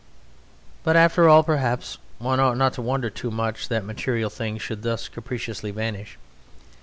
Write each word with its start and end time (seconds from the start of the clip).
But, 0.83 0.95
after 0.95 1.29
all, 1.29 1.43
perhaps 1.43 1.99
one 2.17 2.39
ought 2.39 2.57
not 2.57 2.73
to 2.73 2.81
wonder 2.81 3.11
too 3.11 3.29
much 3.29 3.67
that 3.67 3.85
material 3.85 4.31
things 4.31 4.63
should 4.63 4.81
thus 4.81 5.07
capriciously 5.07 5.69
vanish. 5.69 6.17